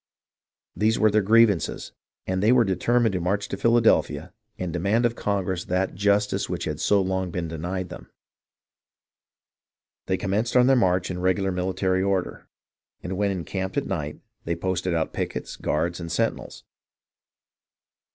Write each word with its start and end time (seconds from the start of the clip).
These 0.75 0.97
were 0.97 1.11
their 1.11 1.21
grievances, 1.21 1.91
and 2.25 2.41
they 2.41 2.51
were 2.51 2.63
determined 2.63 3.13
to 3.13 3.19
march 3.21 3.47
to 3.49 3.55
Phila 3.55 3.83
delphia, 3.83 4.33
and 4.57 4.73
demand 4.73 5.05
of 5.05 5.15
Congress 5.15 5.63
that 5.65 5.93
justice 5.93 6.49
which 6.49 6.63
had 6.63 6.79
so 6.79 6.99
long 6.99 7.29
been 7.29 7.47
denied 7.47 7.89
them. 7.89 8.09
They 10.07 10.17
commenced 10.17 10.55
their 10.55 10.75
march 10.75 11.11
in 11.11 11.21
regular 11.21 11.51
military 11.51 12.01
order, 12.01 12.47
and, 13.03 13.15
when 13.15 13.29
encamped 13.29 13.77
at 13.77 13.85
night, 13.85 14.19
they 14.43 14.55
posted 14.55 14.95
out 14.95 15.13
pickets, 15.13 15.55
guards, 15.55 15.99
and 15.99 16.11
sentinels. 16.11 16.63